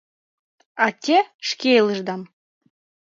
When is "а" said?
0.85-0.87